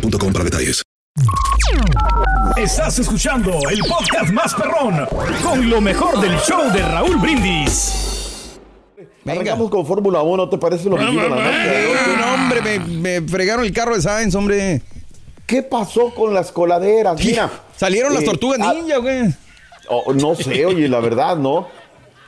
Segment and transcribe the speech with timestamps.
[0.00, 0.82] boostmobile.com para detalles.
[2.56, 5.06] Estás escuchando el podcast más perrón
[5.42, 8.58] con lo mejor del show de Raúl Brindis.
[9.26, 11.94] Arrancamos con Fórmula 1, ¿te parece lo que digo la noche?
[12.18, 12.78] No, hombre, me,
[13.20, 14.82] me fregaron el carro de Sainz, hombre.
[15.46, 17.22] ¿Qué pasó con las coladeras?
[17.24, 17.50] Mira.
[17.76, 19.34] ¿Salieron las eh, tortugas ah, ninja, güey?
[19.88, 21.68] oh, no sé, oye, la verdad, ¿no?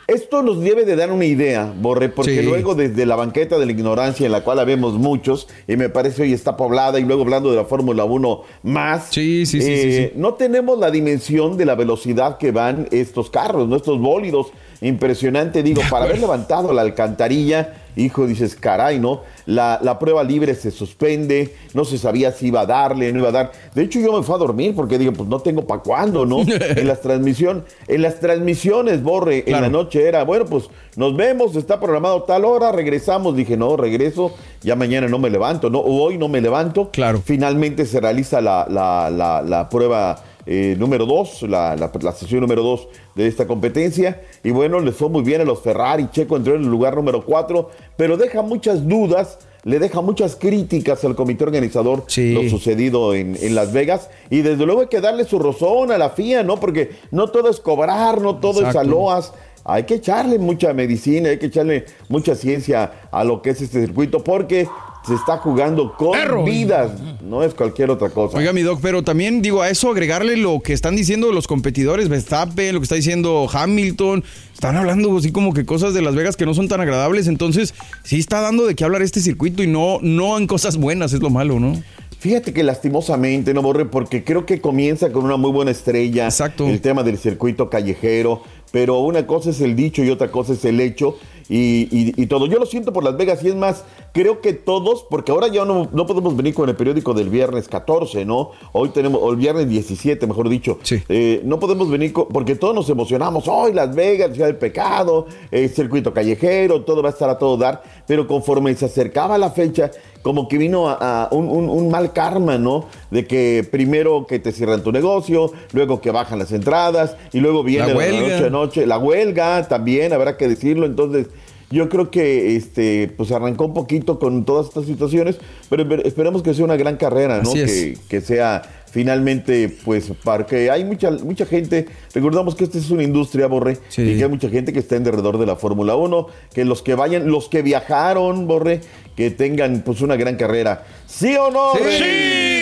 [0.09, 2.43] Esto nos debe de dar una idea, Borre, porque Sí.
[2.43, 6.23] luego desde la banqueta de la ignorancia en la cual habemos muchos, y me parece
[6.23, 9.71] hoy está poblada, y luego hablando de la Fórmula 1 más, Sí, sí, sí, sí,
[9.71, 10.19] eh, sí.
[10.19, 13.77] no tenemos la dimensión de la velocidad que van estos carros, ¿no?
[13.77, 14.47] estos bólidos.
[14.81, 19.23] Impresionante, digo, para haber levantado la alcantarilla, hijo, dices, caray, ¿no?
[19.45, 23.31] La, la prueba libre se suspende, no se sabía si iba a darle, no iba
[23.31, 23.53] a dar.
[23.75, 26.41] De hecho, yo me fui a dormir porque digo, pues no tengo para cuándo, ¿no?
[26.49, 31.57] en las transmisión, en las transmisiones, Borre, en la noche era, bueno, pues nos vemos,
[31.57, 33.35] está programado tal hora, regresamos.
[33.35, 34.33] Dije, no, regreso,
[34.63, 35.79] ya mañana no me levanto, ¿no?
[35.81, 36.91] O hoy no me levanto.
[36.93, 37.21] Claro.
[37.25, 42.41] Finalmente se realiza la, la, la, la prueba eh, número 2, la, la, la sesión
[42.41, 44.23] número 2 de esta competencia.
[44.43, 46.09] Y bueno, les fue muy bien a los Ferrari.
[46.11, 49.39] Checo entró en el lugar número 4, pero deja muchas dudas.
[49.65, 52.33] Le deja muchas críticas al comité organizador Sí.
[52.33, 54.09] lo sucedido en, en Las Vegas.
[54.31, 56.59] Y desde luego hay que darle su rozón a la FIA, ¿no?
[56.59, 58.79] Porque no todo es cobrar, no todo es Exacto.
[58.81, 59.35] aloas.
[59.65, 63.83] Hay que echarle mucha medicina, hay que echarle mucha ciencia a lo que es este
[63.85, 64.67] circuito, porque
[65.09, 66.45] se está jugando con Perro.
[66.45, 66.93] vidas,
[67.23, 68.39] no es cualquier otra cosa.
[68.39, 72.09] Oiga, mi doc, pero también digo a eso agregarle lo que están diciendo los competidores,
[72.09, 74.23] Verstappen, lo que está diciendo Hamilton,
[74.55, 77.75] están hablando así como que cosas de Las Vegas que no son tan agradables, entonces
[78.05, 81.21] sí está dando de qué hablar este circuito y no, no en cosas buenas, es
[81.21, 81.75] lo malo, ¿no?
[82.19, 86.25] Fíjate que lastimosamente, no borre, porque creo que comienza con una muy buena estrella.
[86.25, 86.67] Exacto.
[86.67, 88.43] El tema del circuito callejero.
[88.73, 91.17] Pero una cosa es el dicho y otra cosa es el hecho.
[91.49, 92.47] Y, y- y todo.
[92.47, 95.65] Yo lo siento por Las Vegas y es más, creo que todos, porque ahora ya
[95.65, 98.51] no, no podemos venir con el periódico del viernes 14, ¿no?
[98.73, 100.79] Hoy tenemos, o el viernes 17, mejor dicho.
[100.83, 101.03] Sí.
[101.09, 103.49] Eh, no podemos venir con, porque todos nos emocionamos.
[103.49, 107.57] Hoy Las Vegas, Ciudad del Pecado, el circuito callejero, todo va a estar a todo
[107.57, 107.83] dar.
[108.07, 109.91] Pero conforme se acercaba la fecha,
[110.23, 112.87] como que vino a, a un, un- un mal karma, ¿no?
[113.11, 117.63] De que primero que te cierran tu negocio, luego que bajan las entradas y luego
[117.63, 118.87] viene La noche a noche.
[118.87, 120.87] La huelga también, habrá que decirlo.
[120.87, 121.29] Entonces,
[121.71, 125.37] yo creo que este, pues arrancó un poquito con todas estas situaciones,
[125.69, 127.55] pero esper- esperemos que sea una gran carrera, ¿no?
[127.55, 127.71] Es.
[127.73, 133.03] Que, que sea finalmente, pues, porque hay mucha, mucha gente, recordamos que esta es una
[133.03, 134.01] industria, Borre, Sí.
[134.03, 136.81] y que hay mucha gente que está en derredor de la Fórmula 1, que los
[136.83, 138.81] que vayan, los que viajaron, Borre,
[139.15, 140.87] que tengan pues una gran carrera.
[141.07, 141.73] ¿Sí o no?
[141.75, 142.58] Sí,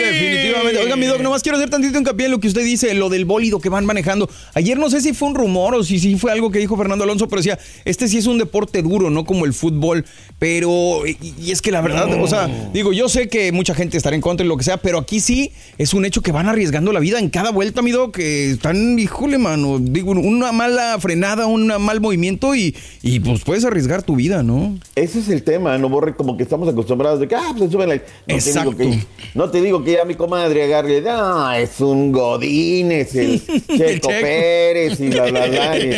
[0.64, 3.24] Oiga, mi doc, nomás quiero hacer tantito hincapié en lo que usted dice, lo del
[3.24, 4.28] bólido que van manejando.
[4.54, 7.04] Ayer no sé si fue un rumor o si sí fue algo que dijo Fernando
[7.04, 10.04] Alonso, pero decía, este sí es un deporte duro, no como el fútbol.
[10.38, 13.96] Pero, y, y es que la verdad, o sea, digo, yo sé que mucha gente
[13.96, 16.48] estará en contra y lo que sea, pero aquí sí es un hecho que van
[16.48, 20.98] arriesgando la vida en cada vuelta, mi doc, que están, híjole, mano, digo, una mala
[21.00, 24.78] frenada, un mal movimiento y, y pues puedes arriesgar tu vida, ¿no?
[24.94, 27.72] Ese es el tema, no borre como que estamos acostumbrados de que, ah, pues se
[27.72, 27.96] suben la...
[27.96, 28.74] No Exacto.
[28.76, 32.92] Te digo que, no te digo que ya mi comadre agarre, no, es un godín,
[32.92, 33.40] es el
[33.76, 34.08] Checo.
[34.08, 35.78] Pérez y bla, bla, bla.
[35.78, 35.90] Y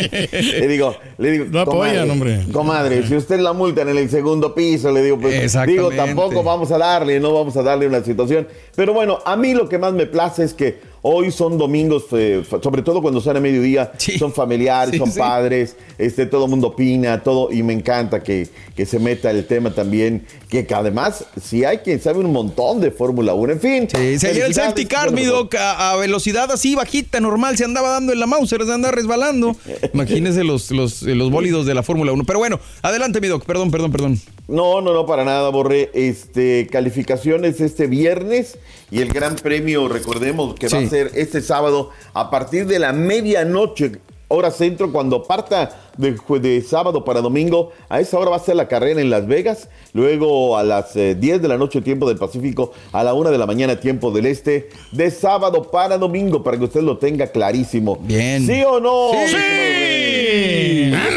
[0.59, 2.51] le digo, le digo, No apoyan, comadre, hombre.
[2.51, 6.71] Comadre, si usted la multan en el segundo piso, le digo, pues, digo, tampoco vamos
[6.71, 8.47] a darle, no vamos a darle una situación.
[8.75, 12.43] Pero bueno, a mí lo que más me place es que hoy son domingos, eh,
[12.61, 14.17] sobre todo cuando son a mediodía, Sí.
[14.17, 15.19] son familiares, Sí, son sí.
[15.19, 19.45] padres, este, todo el mundo opina, todo, y me encanta que, que se meta el
[19.45, 23.87] tema también, que, además, si hay quien sabe un montón de Fórmula 1, en fin.
[23.89, 27.65] Sí, se el safety car, mi bueno, doc, a, a velocidad así bajita, normal, se
[27.65, 29.55] andaba dando en la Mauser, se anda resbalando.
[29.93, 32.23] Imagínese los, los, los bólidos de la Fórmula 1.
[32.25, 34.19] Pero bueno, adelante, mi doc, perdón, perdón, perdón.
[34.49, 35.91] No, no, no, para nada, Borré.
[35.93, 38.57] Este, calificaciones este viernes
[38.89, 40.85] y el gran premio, recordemos que va Sí.
[40.85, 43.91] a ser este sábado a partir de la medianoche,
[44.27, 47.71] hora centro, cuando parta de, sábado para domingo.
[47.89, 49.69] A esa hora va a ser la carrera en Las Vegas.
[49.93, 53.37] Luego a las eh, 10 de la noche, tiempo del Pacífico, a la 1 de
[53.37, 54.69] la mañana, tiempo del Este.
[54.91, 57.97] De sábado para domingo, para que usted lo tenga clarísimo.
[58.01, 58.45] Bien.
[58.47, 59.11] ¿Sí o no?
[59.27, 60.89] ¡Sí!
[60.91, 61.09] Ya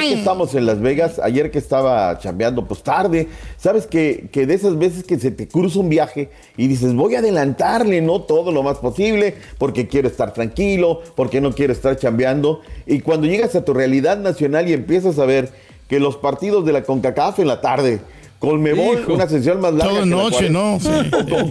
[0.00, 4.54] que estamos en Las Vegas, ayer que estaba chambeando, pues tarde, sabes que, que de
[4.54, 8.52] esas veces que se te cruza un viaje y dices, voy a adelantarle, no todo
[8.52, 12.60] lo más posible, porque quiero estar tranquilo, porque no quiero estar chambeando.
[12.86, 15.50] Y cuando llegas a tu realidad nacional y empiezas a ver
[15.88, 18.00] que los partidos de la CONCACAF en la tarde,
[18.38, 19.14] Colmebol, Hijo.
[19.14, 20.00] una sesión más larga.
[20.00, 20.78] La noche, cual- ¿no?
[20.80, 20.88] Sí.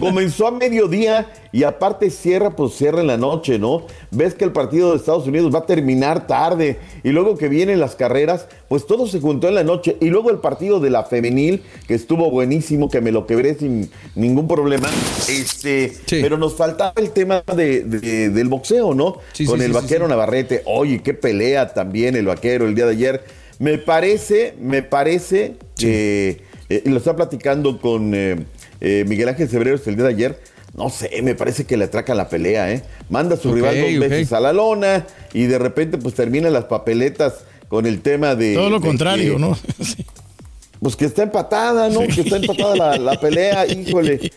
[0.00, 3.82] Comenzó a mediodía y aparte cierra, pues cierra en la noche, ¿no?
[4.10, 7.78] Ves que el partido de Estados Unidos va a terminar tarde y luego que vienen
[7.78, 11.04] las carreras, pues todo se juntó en la noche y luego el partido de la
[11.04, 14.88] femenil, que estuvo buenísimo, que me lo quebré sin ningún problema,
[15.28, 16.20] este, Sí.
[16.22, 19.16] pero nos faltaba el tema de, de- del boxeo, ¿no?
[19.34, 20.10] Sí, Con sí, el vaquero sí.
[20.10, 23.24] Navarrete, oye, qué pelea también el vaquero el día de ayer.
[23.58, 28.44] Me parece, me parece que, eh, lo estaba platicando con eh,
[28.80, 30.40] eh, Miguel Ángel Cebreros el día de ayer,
[30.76, 32.82] no sé, me parece que le atracan la pelea, ¿eh?
[33.08, 36.64] Manda a su rival dos veces a la lona y de repente pues terminan las
[36.66, 38.54] papeletas con el tema de...
[38.54, 39.58] Todo lo de contrario, que- ¿no?
[40.80, 42.02] Pues que está empatada, ¿no?
[42.06, 44.30] Que está empatada la, la pelea, híjole.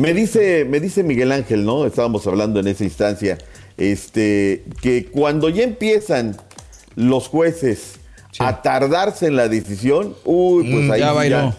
[0.00, 1.86] Me dice, me dice Miguel Ángel, ¿no?
[1.86, 3.38] Estábamos hablando en esa instancia,
[3.76, 6.36] este, que cuando ya empiezan
[6.96, 8.00] los jueces
[8.40, 11.54] a tardarse en la decisión, uy, pues Mm, ahí ya bailó.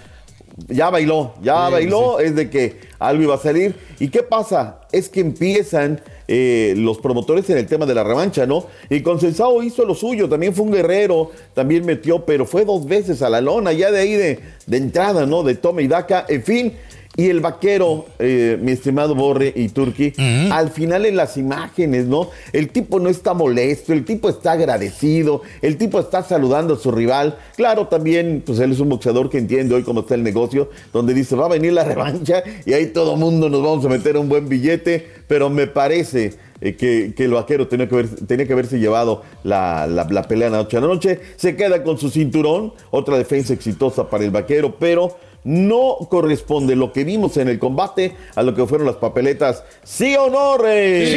[0.68, 3.75] Ya bailó, ya Sí, bailó, es de que algo iba a salir.
[4.00, 4.81] ¿Y qué pasa?
[4.92, 8.65] Es que empiezan eh, los promotores en el tema de la revancha, ¿no?
[8.89, 13.21] Y Consensado hizo lo suyo, también fue un guerrero, también metió, pero fue dos veces
[13.21, 15.44] a la lona, ya de ahí de, de entrada, ¿no?
[15.44, 16.74] De toma y daca, en fin.
[17.19, 20.13] Y el vaquero, eh, mi estimado Borre y Turki,
[20.51, 22.29] al final en las imágenes, ¿no?
[22.53, 26.91] El tipo no está molesto, el tipo está agradecido, el tipo está saludando a su
[26.91, 27.35] rival.
[27.55, 31.15] Claro, también, pues él es un boxeador que entiende hoy cómo está el negocio, donde
[31.15, 34.29] dice, va a venir la revancha y ahí todo mundo nos vamos a meter un
[34.29, 38.53] buen billete, pero me parece eh, que, que el vaquero tenía que, haber- tenía que
[38.53, 41.19] haberse llevado la, la, la pelea noche a la noche.
[41.35, 45.17] Se queda con su cinturón, otra defensa exitosa para el vaquero, pero
[45.47, 49.63] no corresponde lo que vimos en el combate a lo que fueron las papeletas.
[49.81, 51.07] ¿Sí o no, Rey?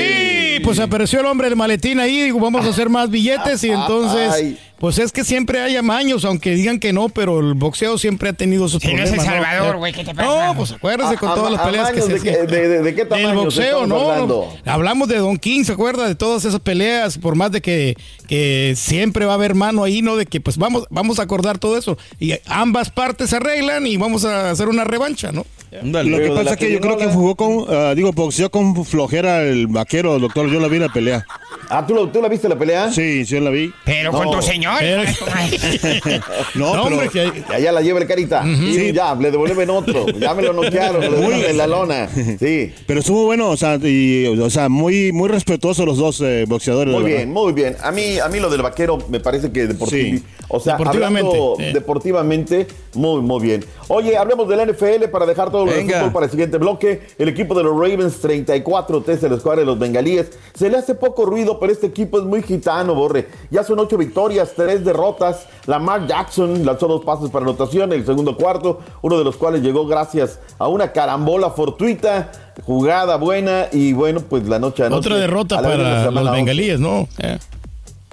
[0.57, 3.71] Sí, pues apareció el hombre del maletín ahí, digo, vamos a hacer más billetes y
[3.71, 4.59] entonces, Ay.
[4.81, 8.33] Pues es que siempre hay amaños, aunque digan que no, pero el boxeo siempre ha
[8.33, 9.27] tenido sus Si no es problemas.
[9.27, 10.47] El Salvador, güey, ¿qué te pasa?
[10.47, 12.47] No, pues acuérdese con A- todas las peleas que se hacían.
[12.47, 14.53] de- de- de qué Del tamaños boxeo, estamos no, hablando?
[14.65, 14.73] no.
[14.73, 16.09] Hablamos de Don King, ¿se acuerda?
[16.09, 17.95] De todas esas peleas, por más de que,
[18.27, 20.17] que siempre va a haber mano ahí, ¿no?
[20.17, 21.99] De que pues vamos, vamos a acordar todo eso.
[22.19, 25.45] Y ambas partes se arreglan y vamos a hacer una revancha, ¿no?
[25.83, 29.43] Lo que pasa es que yo creo que jugó con, ah, digo, boxeó con flojera
[29.43, 30.51] el vaquero, doctor.
[30.51, 31.25] Yo la vi en la pelea.
[31.69, 32.91] Ah, ¿tú, lo- ¿tú la viste la pelea?
[32.91, 33.73] Sí, sí, la vi.
[33.85, 34.33] Pero con No.
[34.33, 34.75] tu señor.
[34.81, 35.03] Pero-
[36.57, 38.45] No, No, pero hombre, que ya la lleva el carita.
[38.47, 40.07] Y ya, le devuelven otro.
[40.09, 42.09] Ya me lo noquearon, le devuelven en la lona.
[42.41, 42.73] Sí.
[42.87, 46.93] pero estuvo bueno, o sea, y, o sea, muy, muy respetuosos los dos eh, boxeadores.
[46.95, 47.77] Muy bien, muy bien.
[47.83, 50.19] A mí, a mí lo del vaquero me parece que deportivo.
[50.19, 50.25] Sí.
[50.49, 51.73] O sea, Deportivamente, hablando sí.
[51.73, 53.65] deportivamente, muy, muy bien.
[53.89, 55.99] Oye, hablemos del NFL para dejar todo lo del Venga.
[55.99, 57.03] fútbol para el siguiente bloque.
[57.19, 60.31] El equipo de los Ravens, 34 test de la escuadra de los bengalíes.
[60.55, 63.29] Se le hace poco ruido, pero este equipo es muy gitano, Borre.
[63.51, 65.47] Ya son ocho victorias, tres derrotas.
[65.67, 69.63] Lamar Jackson lanzó dos pases para anotación en el segundo cuarto, uno de los cuales
[69.63, 72.33] llegó gracias a una carambola fortuita.
[72.67, 75.09] Jugada buena y bueno, pues la noche a noche.
[75.09, 76.33] Otra derrota a la vez de la para los 11.
[76.33, 77.09] bengalíes, ¿no?
[77.19, 77.39] Eh.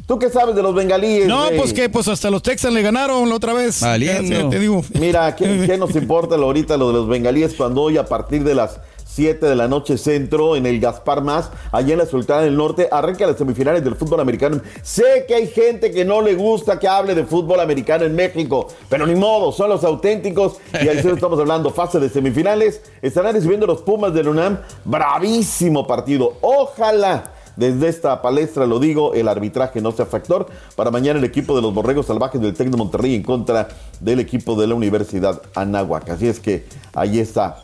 [0.08, 1.28] ¿Tú qué sabes de los bengalíes?
[1.28, 1.58] No, Rey?
[1.60, 3.82] pues que pues hasta los Texans le ganaron la otra vez.
[3.82, 4.44] Valiendo.
[4.44, 4.82] Ya te digo.
[4.98, 8.46] Mira, ¿qué, qué nos importa lo ahorita lo de los bengalíes cuando hoy a partir
[8.46, 12.44] de las 7 de la noche centro en el Gaspar Más, allá en la Sultana
[12.44, 14.62] del Norte, arranca las semifinales del fútbol americano.
[14.82, 18.68] Sé que hay gente que no le gusta que hable de fútbol americano en México,
[18.88, 23.34] pero ni modo, son los auténticos y ahí sí estamos hablando, fase de semifinales, estarán
[23.34, 27.34] recibiendo los Pumas del UNAM, bravísimo partido, ojalá.
[27.58, 30.48] Desde esta palestra lo digo, el arbitraje no sea factor.
[30.76, 33.68] Para mañana el equipo de los Borregos Salvajes del Tec de Monterrey en contra
[34.00, 36.10] del equipo de la Universidad Anáhuac.
[36.12, 37.58] Así es que ahí está.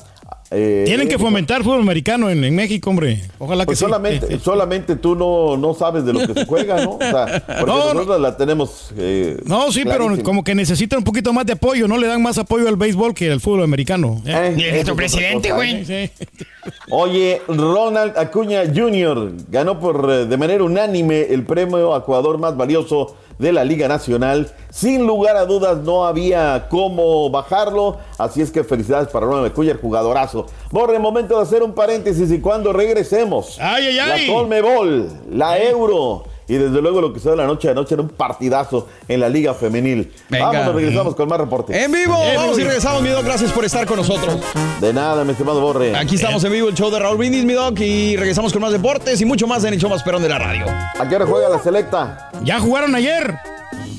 [0.54, 3.24] Eh, Tienen que eh, fomentar fútbol americano en, en México, hombre.
[3.40, 3.90] Ojalá Pues que sí.
[3.90, 6.92] solamente, solamente tú no, no sabes de lo que se juega, ¿no?
[6.92, 7.94] O sea, porque No, no.
[7.96, 8.92] nosotros la tenemos.
[8.98, 12.22] eh, No, sí, pero como que necesitan un poquito más de apoyo, no le dan
[12.22, 14.22] más apoyo al béisbol que al fútbol americano.
[14.26, 14.32] ¿eh?
[14.50, 15.86] Eh, Ni el otra presidente, güey.
[15.86, 16.10] Sí.
[16.90, 19.34] Oye, Ronald Acuña Jr.
[19.50, 24.50] ganó por de manera unánime el premio a jugador más valioso de la Liga Nacional.
[24.70, 29.78] Sin lugar a dudas no había cómo bajarlo, así es que felicidades para Ronald Acuña,
[29.82, 30.43] jugadorazo.
[30.72, 34.28] Borre, momento de hacer un paréntesis y cuando regresemos, Ay, ay, ay.
[34.28, 37.94] la Colmebol, la Euro y desde luego lo que se da la noche de anoche
[37.96, 40.12] era un partidazo en la Liga Femenil.
[40.30, 40.52] Venga.
[40.52, 41.76] Vamos, regresamos con más reportes.
[41.76, 43.24] En vivo, En vamos y regresamos, mi Doc.
[43.24, 44.38] Gracias por estar con nosotros.
[44.82, 45.96] De nada, mi estimado Borre.
[45.96, 48.74] Aquí estamos en vivo, el show de Raúl Brindis, mi Doc, y regresamos con más
[48.74, 50.66] deportes y mucho más en el show más perón de la radio.
[51.00, 52.30] ¿A qué hora juega la selecta?
[52.44, 53.36] Ya jugaron ayer.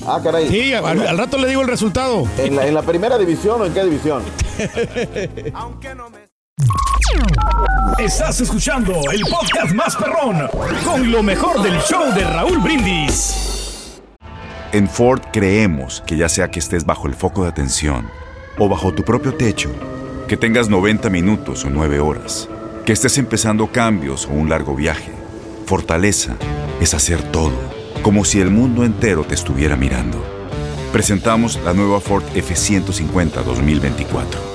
[0.05, 0.47] Ah, caray.
[0.47, 2.25] Sí, al, al rato le digo el resultado.
[2.37, 4.21] ¿En la, en la primera división o en qué división?
[7.99, 10.47] Estás escuchando el podcast más perrón
[10.85, 14.01] con lo mejor del show de Raúl Brindis.
[14.71, 18.09] En Ford creemos que ya sea que estés bajo el foco de atención
[18.57, 19.69] o bajo tu propio techo,
[20.27, 22.47] que tengas 90 minutos o 9 horas,
[22.85, 25.11] que estés empezando cambios o un largo viaje,
[25.65, 26.35] fortaleza
[26.79, 27.57] es hacer todo,
[28.01, 30.23] como si el mundo entero te estuviera mirando.
[30.93, 34.54] Presentamos la nueva Ford F150 2024.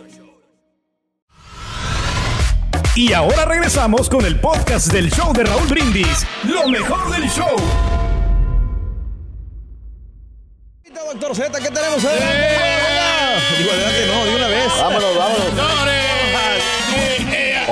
[2.93, 7.55] Y ahora regresamos con el podcast del show de Raúl Brindis, lo mejor del show.
[11.13, 12.47] Doctor Z, ¿qué tenemos adelante?
[13.57, 14.67] Digo, adelante, no, de una vez.
[14.77, 16.00] Vámonos, vámonos.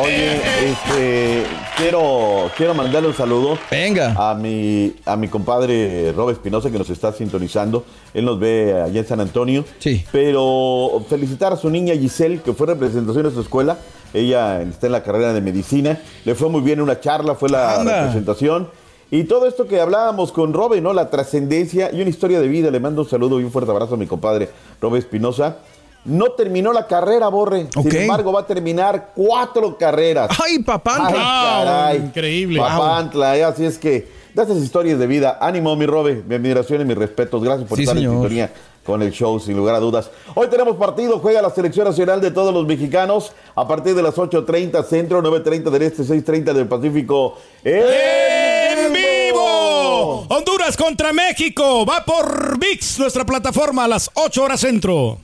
[0.01, 1.43] Oye, este,
[1.77, 4.13] quiero, quiero mandarle un saludo Venga.
[4.17, 7.83] a mi, a mi compadre Rob Espinosa que nos está sintonizando.
[8.13, 9.65] Él nos ve allá en San Antonio.
[9.79, 10.05] Sí.
[10.11, 13.77] Pero felicitar a su niña Giselle, que fue representación de su escuela.
[14.13, 15.99] Ella está en la carrera de medicina.
[16.25, 17.99] Le fue muy bien una charla, fue la Anda.
[18.01, 18.69] representación.
[19.11, 20.93] Y todo esto que hablábamos con Robe, ¿no?
[20.93, 22.69] La trascendencia y una historia de vida.
[22.71, 25.57] Le mando un saludo y un fuerte abrazo a mi compadre Robe Espinosa.
[26.05, 27.67] No terminó la carrera, Borre.
[27.73, 30.29] Sin embargo, va a terminar cuatro carreras.
[30.43, 30.95] ¡Ay, papá!
[31.07, 31.97] Ay, Wow, caray.
[31.97, 32.59] increíble.
[32.59, 35.37] Papantla, eh, así es que de estas historias de vida.
[35.41, 36.23] Ánimo, mi Robe.
[36.27, 37.43] Mi admiración y mis respetos.
[37.43, 38.13] Gracias por Sí, estar señor.
[38.13, 38.53] en sintonía
[38.85, 40.09] con el show, sin lugar a dudas.
[40.35, 41.19] Hoy tenemos partido.
[41.19, 45.69] Juega la selección nacional de todos los mexicanos a partir de las 8.30 centro, 9.30
[45.69, 47.35] del este, 6.30 del Pacífico.
[47.63, 50.25] ¡En vivo!
[50.29, 51.85] Honduras contra México.
[51.85, 55.19] Va por VIX, nuestra plataforma, a las 8 horas centro.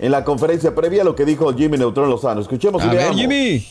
[0.00, 2.40] En la conferencia previa, lo que dijo Jimmy Neutrón Lozano.
[2.40, 3.12] Escuchemos y A ver.
[3.12, 3.64] Jimmy.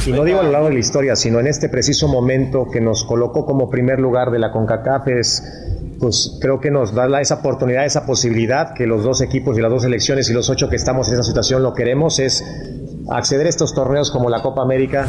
[0.00, 2.80] Si no digo a lo largo de la historia, sino en este preciso momento que
[2.80, 5.42] nos colocó como primer lugar de la CONCACAF, es,
[5.98, 9.60] pues creo que nos da la- esa oportunidad, esa posibilidad que los dos equipos y
[9.60, 12.44] las dos selecciones y los ocho que estamos en esa situación lo queremos, es
[13.10, 15.08] acceder a estos torneos como la Copa América.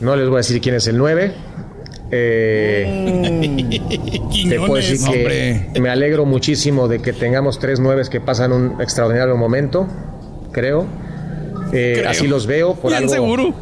[0.00, 1.34] No les voy a decir quién es el 9.
[4.48, 5.66] te puedo decir hombre.
[5.72, 9.86] que me alegro muchísimo de que tengamos tres nueves que pasan un extraordinario momento,
[10.52, 10.86] creo.
[11.72, 12.10] Eh, Creo.
[12.10, 12.74] Así los veo.
[12.74, 13.54] Por Bien algo, seguro.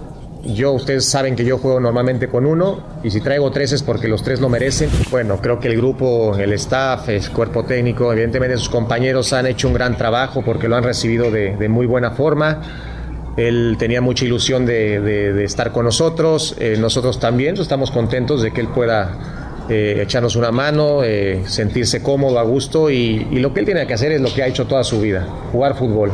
[0.45, 4.09] yo, ustedes saben que yo juego normalmente con uno y si traigo tres es porque
[4.09, 4.88] los tres lo merecen.
[5.11, 9.69] Bueno, creo que el grupo, el staff, el cuerpo técnico, evidentemente sus compañeros han hecho
[9.69, 12.62] un gran trabajo porque lo han recibido de, de muy buena forma.
[13.38, 18.42] Él tenía mucha ilusión de, de- de estar con nosotros, eh, nosotros también estamos contentos
[18.42, 23.38] de que él pueda eh, echarnos una mano, eh, sentirse cómodo, a gusto y, y
[23.38, 25.76] lo que él tiene que hacer es lo que ha hecho toda su vida, jugar
[25.76, 26.11] fútbol.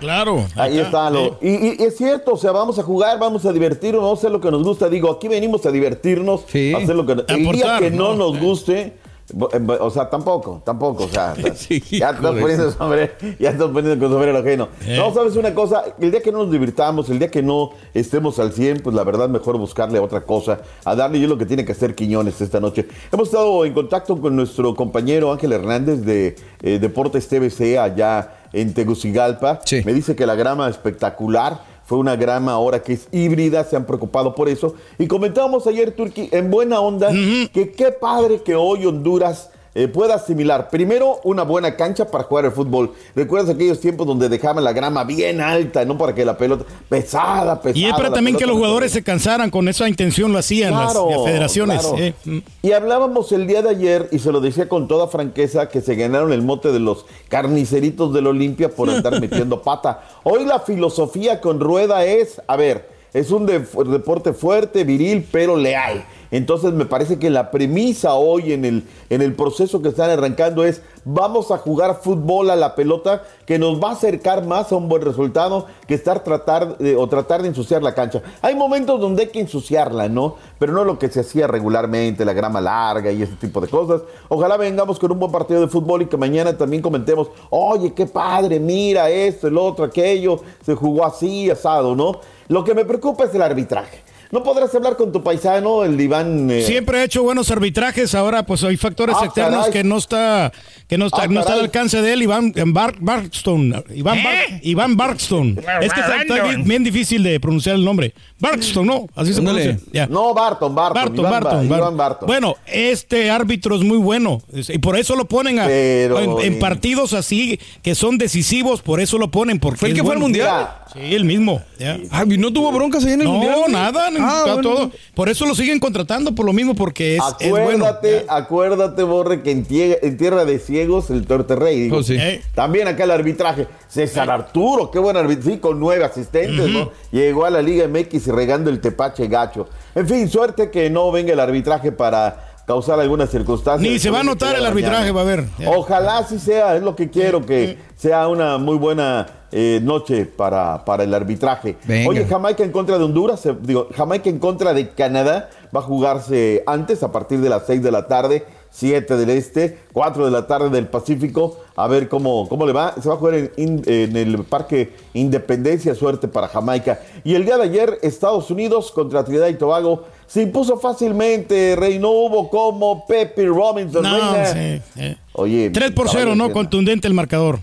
[0.00, 0.46] Claro.
[0.56, 1.10] Ahí está.
[1.10, 4.18] Lo, y, y- y es cierto, o sea, vamos a jugar, vamos a divertirnos, vamos
[4.18, 4.88] a hacer lo que nos gusta.
[4.88, 6.72] Digo, aquí venimos a divertirnos, Sí.
[6.74, 8.30] a hacer lo que El día que no, ¿no?
[8.32, 8.92] nos guste, eh,
[9.36, 14.12] o sea, tampoco, tampoco, o sea, Sí, ya estás poniendo sombrero, ya estás poniendo con
[14.12, 14.68] sombrero ajeno.
[14.86, 14.96] Eh.
[14.96, 18.38] No, sabes una cosa, el día que no nos divirtamos, el día que no estemos
[18.38, 21.46] al 100, pues la verdad mejor buscarle a otra cosa, a darle yo lo que
[21.46, 22.86] tiene que hacer Quiñones esta noche.
[23.12, 28.74] Hemos estado en contacto con nuestro compañero Ángel Hernández de eh, Deportes TVC allá en
[28.74, 29.60] Tegucigalpa.
[29.84, 31.69] Me dice que la grama espectacular.
[31.90, 34.76] Fue una grama ahora que es híbrida, se han preocupado por eso.
[34.96, 37.10] Y comentábamos ayer, Turki, en buena onda,
[37.52, 42.46] que qué padre que hoy Honduras eh, pueda asimilar primero una buena cancha para jugar
[42.46, 42.92] el fútbol.
[43.14, 47.60] ¿Recuerdas aquellos tiempos donde dejaban la grama bien alta, no para que la pelota pesada,
[47.60, 47.78] pesada?
[47.78, 51.08] Y es para también que los jugadores se cansaran, con esa intención lo hacían Claro,
[51.10, 51.80] las federaciones.
[51.82, 51.96] claro.
[51.98, 52.14] eh.
[52.24, 52.38] Mm.
[52.62, 55.94] Y hablábamos el día de ayer, y se lo decía con toda franqueza, que se
[55.94, 60.02] ganaron el mote de los carniceritos del Olimpia por andar metiendo pata.
[60.24, 65.56] Hoy la filosofía con Rueda es, a ver, es un de- deporte fuerte, viril, pero
[65.56, 66.04] leal.
[66.32, 70.64] Entonces me parece que la premisa hoy en el, en el proceso que están arrancando
[70.64, 74.76] es vamos a jugar fútbol a la pelota que nos va a acercar más a
[74.76, 78.22] un buen resultado que estar tratar de, o tratar de ensuciar la cancha.
[78.42, 80.36] Hay momentos donde hay que ensuciarla, ¿no?
[80.60, 84.02] Pero no lo que se hacía regularmente, la grama larga y ese tipo de cosas.
[84.28, 88.06] Ojalá vengamos con un buen partido de fútbol y que mañana también comentemos, oye, qué
[88.06, 92.20] padre, mira esto, el otro, aquello, se jugó así, asado, ¿no?
[92.50, 94.02] Lo que me preocupa es el arbitraje.
[94.32, 96.48] ¿No podrás hablar con tu paisano, el Iván?
[96.50, 99.72] eh, Siempre ha hecho buenos arbitrajes, ahora pues hay factores Ah, externos caray.
[99.72, 100.52] que no está
[100.86, 104.60] que no está, Ah, no está al alcance de él, Iván Bar, Barkstone, Iván, Bar-
[104.62, 105.56] Iván Barkstone.
[105.80, 108.12] Es que está, está bien, bien difícil de pronunciar el nombre.
[108.40, 109.78] Barkstone, no, así se pronuncia.
[109.92, 110.06] Ya.
[110.06, 110.94] No, Barton, Barton.
[110.94, 111.78] Barton, Iván, Barton, Ba- Barton.
[111.78, 112.26] Iván Barton.
[112.26, 116.52] Bueno, este árbitro es muy bueno y por eso lo ponen a- Pero, en, en
[116.54, 119.60] eh, partidos así que son decisivos, por eso lo ponen.
[119.60, 120.48] Porque ¿Fue el que fue al mundial?
[120.48, 121.62] Mira, Sí, el mismo.
[121.78, 121.98] ya.
[122.10, 123.54] Ah, ¿y no tuvo broncas ahí en el No, mundial?
[123.60, 123.72] güey?
[123.72, 124.68] nada, no, Ah, está bueno.
[124.70, 124.90] todo.
[125.14, 127.86] Por eso lo siguen contratando, por lo mismo, porque es, es bueno.
[127.86, 131.78] acuérdate, acuérdate, Borre, que en, tie- en tierra de ciegos el torterrey.
[131.82, 131.98] digo.
[131.98, 132.16] Oh, sí.
[132.18, 132.42] Eh.
[132.56, 133.68] También acá el arbitraje.
[133.88, 135.50] César Arturo, qué buen árbitro.
[135.50, 136.90] Sí, con nueve asistentes, ¿no?
[137.12, 139.68] Llegó a la Liga MX y regando el tepache gacho.
[139.94, 143.90] En fin, suerte que no venga el arbitraje para causar alguna circunstancia.
[143.90, 145.44] Ni se va a notar el arbitraje, va a ver.
[145.66, 150.84] Ojalá así sea, es lo que quiero, que sea una muy buena eh, noche para,
[150.84, 151.76] para el arbitraje.
[151.84, 152.08] Venga.
[152.08, 156.62] Oye, Jamaica en contra de Honduras, digo, Jamaica en contra de Canadá va a jugarse
[156.66, 160.46] antes, a partir de las 6 de la tarde, 7 del Este, 4 de la
[160.46, 162.94] tarde del Pacífico, a ver cómo, cómo le va.
[163.00, 167.00] Se va a jugar en, in- en el Parque Independencia, suerte para Jamaica.
[167.24, 171.98] Y el día de ayer, Estados Unidos contra Trinidad y Tobago se impuso fácilmente, Rey,
[171.98, 174.02] no hubo como Pepe Robinson.
[174.02, 175.16] No, sí, eh.
[175.32, 176.52] Oye, 3 por 0, caballo, ¿no?
[176.52, 177.58] Contundente el marcador.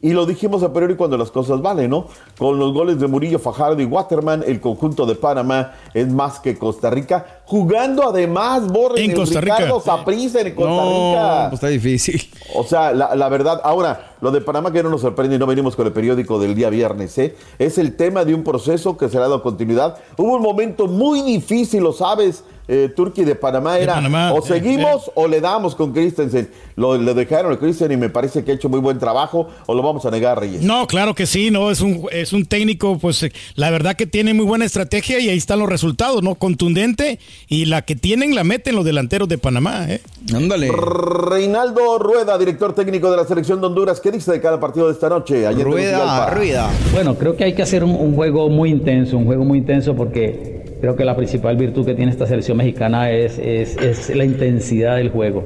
[0.00, 2.06] Y lo dijimos a priori cuando las cosas valen, ¿no?
[2.36, 6.56] Con los goles de Murillo, Fajardo y Waterman, el conjunto de Panamá es más que
[6.56, 7.37] Costa Rica.
[7.48, 9.56] Jugando además, Borre, En Costa Rica.
[9.56, 11.46] Ricardo en Costa No, Rica.
[11.48, 12.28] pues está difícil.
[12.54, 15.46] O sea, la, la verdad, ahora, lo de Panamá que no nos sorprende y no
[15.46, 17.34] venimos con el periódico del día viernes, ¿eh?
[17.58, 19.96] Es el tema de un proceso que será dado continuidad.
[20.18, 24.42] Hubo un momento muy difícil, lo sabes, eh, Turquía de Panamá era Panamá, o eh,
[24.46, 26.50] seguimos o le damos con Christensen.
[26.76, 29.74] Lo, le dejaron a Christensen y me parece que ha hecho muy buen trabajo o
[29.74, 30.60] lo vamos a negar, Reyes.
[30.60, 34.06] No, claro que sí, no, es un, es un técnico, pues eh, la verdad que
[34.06, 36.34] tiene muy buena estrategia y ahí están los resultados, ¿no?
[36.34, 40.00] Contundente y la que tienen la meten los delanteros de Panamá, ¿eh?
[40.34, 40.70] Ándale.
[40.72, 44.94] Reinaldo Rueda, director técnico de la selección de Honduras, ¿qué dice de cada partido de
[44.94, 45.44] esta noche?
[45.44, 46.70] En Rueda, rueda.
[46.92, 49.94] Bueno, creo que hay que hacer un, un juego muy intenso, un juego muy intenso
[49.94, 54.24] porque creo que la principal virtud que tiene esta selección mexicana es, es, es la
[54.24, 55.44] intensidad del juego.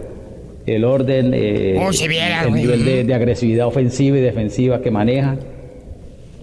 [0.67, 4.91] El orden, eh, Oh, si viera, el nivel de, de agresividad ofensiva y defensiva que
[4.91, 5.37] maneja.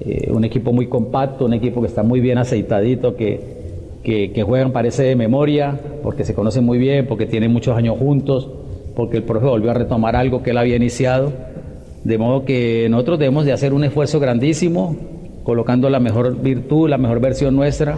[0.02, 3.59] Eh, un equipo muy compacto, un equipo que está muy bien aceitadito, que,
[4.04, 8.50] que, juegan parece de memoria, porque se conocen muy bien, porque tienen muchos años juntos,
[8.96, 11.32] porque el profe volvió a retomar algo que él había iniciado.
[12.04, 14.96] De modo que nosotros debemos de hacer un esfuerzo grandísimo,
[15.44, 17.98] colocando la mejor virtud, la mejor versión nuestra.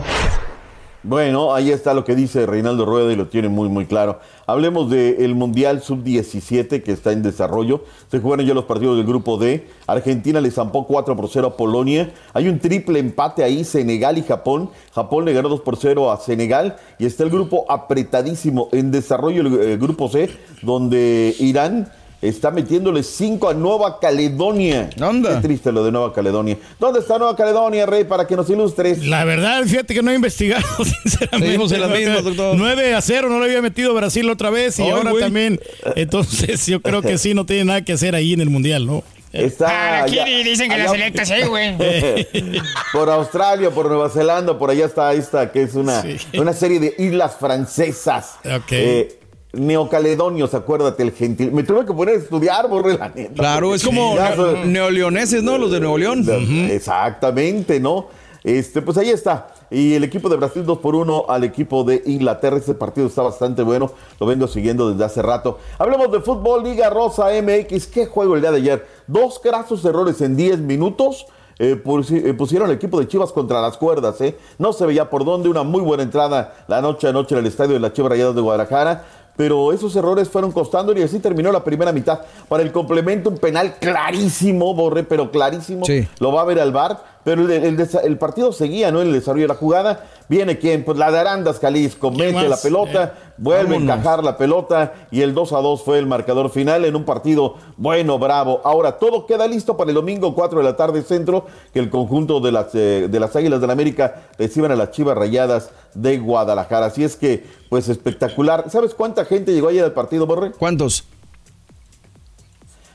[1.03, 4.19] Bueno, ahí está lo que dice Reinaldo Rueda y lo tiene muy, muy claro.
[4.45, 7.83] Hablemos del Mundial Sub-17 que está en desarrollo.
[8.11, 9.67] Se jugaron ya los partidos del grupo D.
[9.87, 12.13] Argentina le zampó 4 por 0 a Polonia.
[12.33, 14.69] Hay un triple empate ahí, Senegal y Japón.
[14.93, 16.75] Japón le ganó 2 por 0 a Senegal.
[16.99, 20.29] Y está el grupo apretadísimo en desarrollo, el, eh, grupo C,
[20.61, 24.89] donde Irán está metiéndole 5 a Nueva Caledonia.
[24.99, 25.35] Anda.
[25.41, 26.57] Qué triste lo de Nueva Caledonia.
[26.79, 29.05] ¿Dónde está Nueva Caledonia, Rey, para que nos ilustres?
[29.05, 30.63] La verdad, fíjate que no he investigado,
[31.03, 31.45] sinceramente.
[31.47, 32.55] Seguimos en las mismas, doctor.
[32.57, 35.23] 9 a 0, no lo había metido Brasil otra vez y Ay, ahora güey.
[35.23, 35.59] también.
[35.95, 39.03] Entonces, yo creo que sí, no tiene nada que hacer ahí en el Mundial, ¿no?
[39.33, 41.77] Está Aquí allá- dicen que la allá- selecta sí, güey.
[42.93, 46.17] por Australia, por Nueva Zelanda, por allá está esta, que es una, Sí.
[46.37, 48.35] una serie de islas francesas.
[48.45, 48.71] Ok.
[48.71, 49.19] Eh,
[49.53, 51.51] neocaledonios, acuérdate, el gentil.
[51.51, 53.33] Me tuve que poner a estudiar, borre la neta.
[53.33, 55.57] Claro, es como ne- neoleoneses, ¿no?
[55.57, 56.25] Los de Nuevo León.
[56.69, 58.07] Exactamente, ¿no?
[58.43, 59.49] Este, pues ahí está.
[59.69, 62.57] Y el equipo de Brasil 2 por 1 al equipo de Inglaterra.
[62.57, 63.91] Este partido está bastante bueno.
[64.19, 65.59] Lo vengo siguiendo desde hace rato.
[65.77, 67.87] Hablemos de fútbol, Liga Rosa MX.
[67.87, 68.87] ¿Qué juego el día de ayer?
[69.05, 71.27] Dos grasos errores en 10 minutos.
[71.59, 74.35] Eh, eh, pusieron el equipo de Chivas contra las cuerdas, ¿eh?
[74.57, 77.45] No se veía por dónde, una muy buena entrada la noche a noche en el
[77.45, 79.05] estadio de la Chivas Rayadas de Guadalajara,
[79.35, 82.21] pero esos errores fueron costando y así terminó la primera mitad.
[82.47, 85.85] Para el complemento, un penal clarísimo, Borre, pero clarísimo.
[85.85, 86.07] Sí.
[86.19, 89.01] Lo va a ver al bar, pero el, el desa- el partido seguía, ¿no?
[89.01, 90.05] El desarrollo de la jugada.
[90.29, 90.85] Viene quién?
[90.85, 93.89] Pues la de Arandas Jalisco, mete la pelota, vuelve Vámonos.
[93.89, 97.03] a encajar la pelota y el 2 a 2 fue el marcador final en un
[97.03, 98.61] partido bueno, bravo.
[98.63, 102.39] Ahora todo queda listo para el domingo 4 de la tarde centro, que el conjunto
[102.39, 106.17] de las, eh, de las Águilas del la América reciban a las Chivas Rayadas de
[106.17, 106.85] Guadalajara.
[106.85, 108.69] Así es que, pues espectacular.
[108.69, 110.51] ¿Sabes cuánta gente llegó ayer al partido, Borre?
[110.51, 111.03] ¿Cuántos?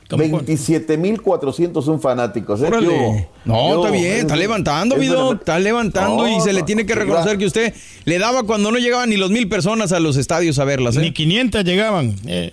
[0.08, 0.52] ¿Cómo cuánto?
[0.52, 2.60] 27.401 fanáticos.
[2.62, 2.70] ¿eh?
[3.44, 6.86] No, ¿Qué está bien, Es- está levantando, una- está levantando y No, se le tiene
[6.86, 10.16] que reconocer que usted le daba cuando no llegaban ni los mil personas a los
[10.16, 11.12] estadios a verlas, Ni ¿eh?
[11.12, 12.14] 500 llegaban.
[12.26, 12.52] eh.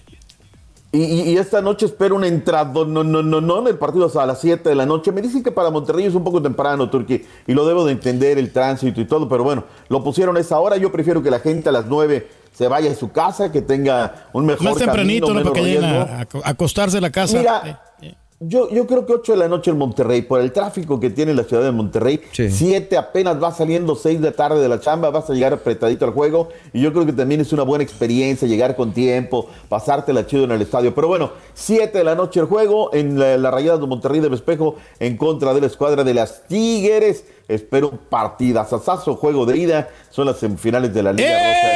[0.96, 4.06] Y, y- y esta noche espero una entrada, no, no, no, no, en el partido
[4.06, 5.12] es a las 7 de la noche.
[5.12, 8.38] Me dicen que para Monterrey es un poco temprano, Turquía, y lo debo de entender,
[8.38, 10.78] el tránsito y todo, pero bueno, lo pusieron a esa hora.
[10.78, 14.28] Yo prefiero que la gente a las 9 se vaya a su casa, que tenga
[14.34, 15.52] un mejor Más tempranito, camino, ¿no?
[15.54, 17.38] Para que a, a acostarse en la casa.
[17.38, 17.76] Mira, Eh,
[18.08, 18.16] eh.
[18.46, 21.34] Yo, yo creo que 8 de la noche en Monterrey, por el tráfico que tiene
[21.34, 22.52] la ciudad de Monterrey, Sí.
[22.52, 26.04] 7 apenas va saliendo 6 de la tarde de la chamba, vas a llegar apretadito
[26.04, 30.28] al juego y yo creo que también es una buena experiencia llegar con tiempo, pasártela
[30.28, 30.94] chido en el estadio.
[30.94, 34.36] Pero bueno, 7 de la noche el juego en la, la Rayada de Monterrey de
[34.36, 37.24] Espejo en contra de la escuadra de las Tigres.
[37.48, 41.73] Espero un partidazazazo, juego de ida, son las semifinales de la Liga Rosa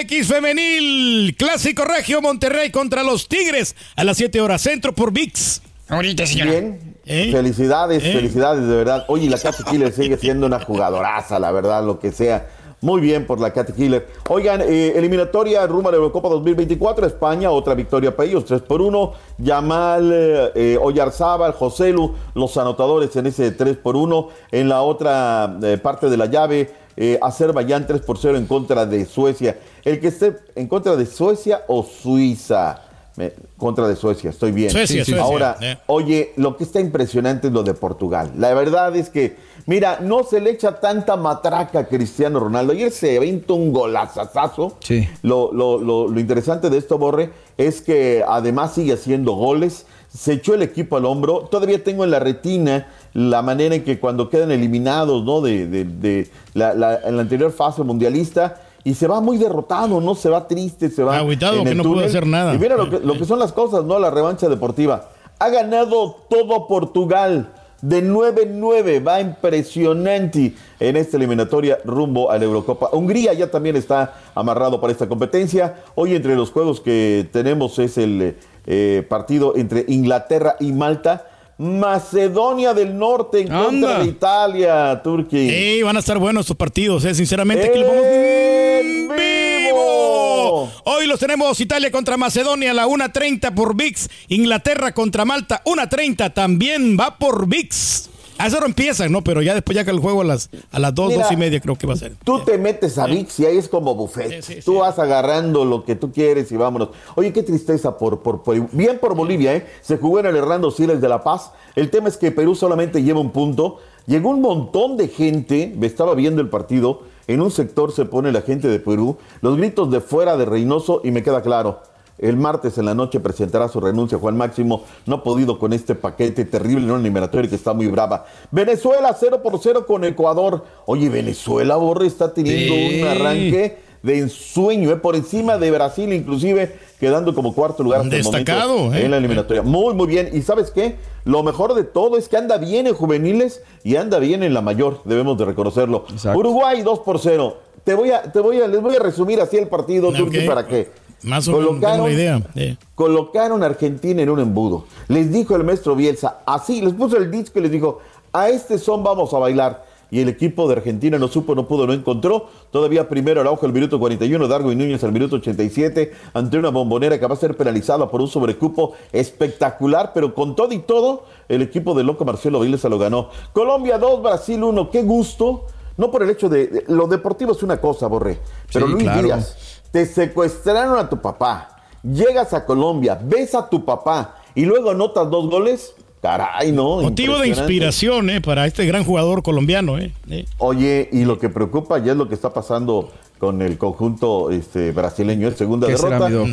[0.00, 5.60] MX Femenil, Clásico Regio Monterrey contra los Tigres a las 7 horas centro por VIX.
[5.88, 6.50] Ahorita, señora.
[6.52, 6.96] Bien.
[7.04, 7.28] ¿Eh?
[7.30, 8.12] Felicidades, ¿Eh?
[8.12, 9.04] felicidades, de verdad.
[9.08, 12.48] Oye, la Katy Killer sigue siendo una jugadoraza, la verdad, lo que sea.
[12.80, 14.06] Muy bien por la Katy Killer.
[14.30, 18.80] Oigan, eh, eliminatoria rumbo a la Eurocopa 2024, España, otra victoria para ellos, 3 por
[18.80, 19.12] 1.
[19.36, 20.10] Yamal,
[20.54, 24.28] eh, Oyarzábal, Joselu, los anotadores en ese 3 por 1.
[24.52, 26.70] En la otra eh, parte de la llave,
[27.02, 29.58] eh, Azerbaiyán 3 por 0 en contra de Suecia.
[29.84, 32.82] El que esté en contra de Suecia o Suiza.
[33.16, 34.70] Me- contra de Suecia, estoy bien.
[34.70, 35.76] Suecia, Suecia, Ahora, eh.
[35.86, 38.30] Oye, lo que está impresionante es lo de Portugal.
[38.38, 39.36] La verdad es que,
[39.66, 42.72] mira, no se le echa tanta matraca a Cristiano Ronaldo.
[42.72, 44.76] Ayer se aventó un golazazazo.
[44.80, 45.08] Sí.
[45.22, 49.86] Lo, lo- lo- lo interesante de esto, Borre, es que además sigue haciendo goles.
[50.08, 51.40] Se echó el equipo al hombro.
[51.50, 55.40] Todavía tengo en la retina la manera en que cuando quedan eliminados, ¿no?
[55.40, 58.62] De, de- de la, la- en la anterior fase mundialista.
[58.82, 60.14] Y se va muy derrotado, ¿no?
[60.14, 61.18] Se va triste, se va.
[61.18, 62.54] Agüitado, en que el no pudo hacer nada.
[62.54, 63.98] Y mira lo que, lo que son las cosas, ¿no?
[63.98, 65.10] La revancha deportiva.
[65.38, 67.52] Ha ganado todo Portugal.
[67.82, 72.90] De 9-9, va impresionante en esta eliminatoria rumbo a la Eurocopa.
[72.92, 75.76] Hungría ya también está amarrado para esta competencia.
[75.94, 81.26] Hoy entre los juegos que tenemos es el eh, partido entre Inglaterra y Malta.
[81.60, 85.52] Macedonia del Norte en contra de Italia, Turquía.
[85.52, 87.14] Sí, van a estar buenos estos partidos, eh.
[87.14, 87.66] sinceramente.
[87.66, 89.14] Aquí vamos ¡En vivo.
[89.14, 90.72] vivo!
[90.84, 96.96] Hoy los tenemos Italia contra Macedonia la 1.30 por VIX, Inglaterra contra Malta 1.30 también
[96.98, 98.08] va por VIX.
[98.40, 99.22] A eso no empiezan, ¿no?
[99.22, 101.36] Pero ya después ya que el juego a las, a las 2, Mira, 2 y
[101.36, 102.12] media creo que va a ser.
[102.24, 104.42] Tú te metes a VIX y ahí es como buffet.
[104.42, 104.78] Sí, sí, tú sí.
[104.78, 106.88] vas agarrando lo que tú quieres y vámonos.
[107.14, 109.66] Oye, qué tristeza por, por, por- bien por Bolivia, ¿eh?
[109.82, 111.52] Se jugó en el Hernando Siles de La Paz.
[111.76, 113.78] El tema es que Perú solamente lleva un punto.
[114.06, 117.02] Llegó un montón de gente, me estaba viendo el partido.
[117.26, 121.00] En un sector se pone la gente de Perú, los gritos de fuera de Reynoso
[121.04, 121.80] y me queda claro.
[122.20, 125.94] El martes en la noche presentará su renuncia Juan Máximo, no ha podido con este
[125.94, 128.26] paquete terrible en una eliminatoria que está muy brava.
[128.50, 130.64] Venezuela 0 por 0 con Ecuador.
[130.86, 133.00] Oye, Venezuela, Borre, está teniendo Sí.
[133.02, 134.96] un arranque de ensueño, ¿eh?
[134.96, 139.04] por encima de Brasil, inclusive quedando como cuarto lugar hasta el Destacado, momento ¿eh?
[139.04, 139.62] en la eliminatoria.
[139.62, 140.30] Muy, muy bien.
[140.32, 140.96] ¿Y sabes qué?
[141.24, 144.60] Lo mejor de todo es que anda bien en juveniles y anda bien en la
[144.62, 146.04] mayor, debemos de reconocerlo.
[146.10, 146.38] Exacto.
[146.38, 147.56] Uruguay 2 por 0.
[147.84, 150.12] Te voy a, te voy a, les voy a resumir así el partido,
[150.46, 150.90] para que
[151.22, 152.42] Más o menos tengo una idea.
[152.54, 152.76] eh.
[152.94, 154.84] Colocaron a Argentina en un embudo.
[155.08, 157.98] Les dijo el maestro Bielsa, así, les puso el disco y les dijo,
[158.32, 159.90] a este son vamos a bailar.
[160.12, 162.46] Y el equipo de Argentina no supo, no pudo, no encontró.
[162.72, 167.20] Todavía primero Araujo al minuto 41, Dargo y Núñez al minuto 87, ante una bombonera
[167.20, 171.62] que va a ser penalizada por un sobrecupo espectacular, pero con todo y todo, el
[171.62, 173.28] equipo de Loco Marcelo Bielsa lo ganó.
[173.52, 175.66] Colombia 2, Brasil 1, qué gusto.
[175.96, 178.38] No por el hecho de, de- lo deportivo es una cosa, Borré.
[178.72, 179.22] Pero Sí, Luis claro.
[179.22, 184.90] Díaz, te secuestraron a tu papá, llegas a Colombia, ves a tu papá y luego
[184.90, 187.00] anotas dos goles, Caray, ¿no?
[187.00, 188.40] Motivo de inspiración, ¿eh?
[188.42, 190.12] Para este gran jugador colombiano, ¿eh?
[190.28, 190.44] ¿Eh?
[190.58, 194.92] Oye, y lo que preocupa ya es lo que está pasando con el conjunto este,
[194.92, 196.50] brasileño, es segunda ¿Qué será, derrota.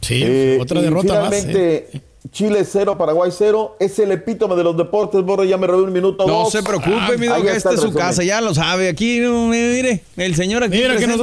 [0.00, 1.34] Sí, Eh, otra derrota más.
[1.34, 2.00] finalmente, ¿eh?
[2.30, 3.76] Chile 0, Paraguay 0.
[3.80, 5.48] Es el epítome de los deportes, Borre.
[5.48, 6.26] Ya me robé un minuto.
[6.26, 6.52] No dos.
[6.52, 8.06] se preocupe, Ah, mi ahí está esta el es su resumen.
[8.06, 8.88] casa, ya lo sabe.
[8.88, 11.18] Aquí, no, mire, el señor aquí Mira que nos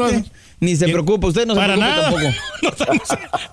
[0.59, 2.09] Ni se preocupe, usted no se Para preocupe nada.
[2.11, 2.33] tampoco.
[2.63, 3.01] No, estamos,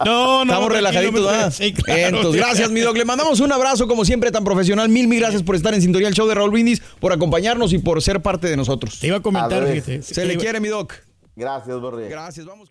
[0.07, 1.53] no, no, Estamos relajaditos, ¿verdad?
[1.53, 2.97] sí, claro, Entonces, gracias, mi doc.
[2.97, 4.89] Le mandamos un abrazo, como siempre, tan profesional.
[4.89, 7.79] Mil, mil gracias por estar en sintonía del show de Raúl Brindis, por acompañarnos y
[7.79, 8.99] por ser parte de nosotros.
[9.01, 10.01] Te iba a comentar, A fíjate.
[10.03, 10.95] Se le iba- quiere, mi doc.
[11.37, 12.09] Gracias, Borre.
[12.09, 12.71] Gracias, vamos.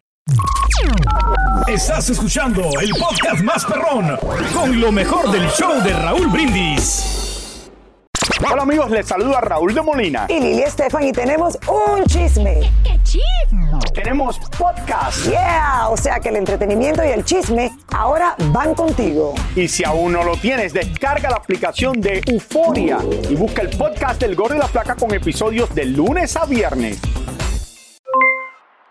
[1.67, 4.17] Estás escuchando el podcast más perrón
[4.53, 7.32] con lo mejor del show de Raúl Brindis.
[8.49, 10.27] Hola amigos, les saluda Raúl de Molina.
[10.29, 12.71] Y Lili Estefan y tenemos un chisme.
[12.83, 13.79] ¡Qué chisme!
[13.93, 15.27] Tenemos podcast.
[15.27, 19.33] Yeah, o sea que el entretenimiento y el chisme ahora van contigo.
[19.55, 24.21] Y si aún no lo tienes, descarga la aplicación de Euforia y busca el podcast
[24.21, 27.01] del Gordo y la Placa con episodios de lunes a viernes.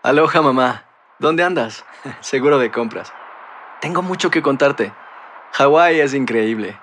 [0.03, 0.85] Aloha mamá,
[1.17, 1.83] ¿dónde andas?
[2.19, 3.11] Seguro de compras.
[3.81, 4.93] Tengo mucho que contarte.
[5.53, 6.82] Hawái es increíble.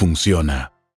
[0.01, 0.71] funciona.